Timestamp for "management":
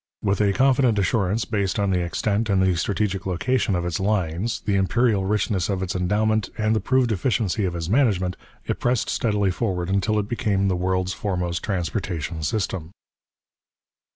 7.87-8.35